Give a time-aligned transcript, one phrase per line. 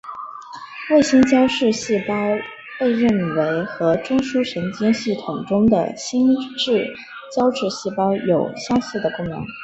[0.89, 2.15] 卫星胶质细胞
[2.79, 6.83] 被认为和中枢神经系统中的星型
[7.37, 9.45] 胶质细胞有相似的功能。